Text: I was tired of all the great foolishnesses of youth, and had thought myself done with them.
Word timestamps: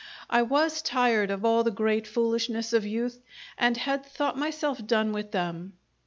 I 0.31 0.41
was 0.41 0.81
tired 0.81 1.29
of 1.29 1.45
all 1.45 1.63
the 1.63 1.69
great 1.69 2.07
foolishnesses 2.07 2.73
of 2.73 2.87
youth, 2.87 3.21
and 3.55 3.77
had 3.77 4.03
thought 4.03 4.35
myself 4.35 4.83
done 4.87 5.11
with 5.13 5.29
them. 5.31 5.73